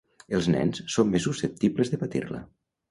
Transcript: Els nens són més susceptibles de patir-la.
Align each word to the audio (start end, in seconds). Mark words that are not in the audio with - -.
Els 0.37 0.47
nens 0.53 0.81
són 0.95 1.11
més 1.13 1.29
susceptibles 1.29 1.95
de 1.95 2.05
patir-la. 2.07 2.43